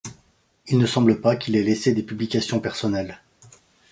Il 0.67 0.79
ne 0.79 0.87
semble 0.87 1.21
pas 1.21 1.35
qu'il 1.35 1.55
ait 1.55 1.61
laissé 1.61 1.93
des 1.93 2.01
publications 2.01 2.59
personnelles. 2.59 3.21